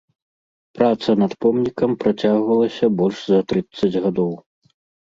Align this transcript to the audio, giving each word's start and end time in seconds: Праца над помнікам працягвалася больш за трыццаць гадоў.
Праца 0.79 1.15
над 1.25 1.31
помнікам 1.45 1.91
працягвалася 2.05 2.85
больш 3.05 3.17
за 3.35 3.39
трыццаць 3.55 3.97
гадоў. 4.09 4.33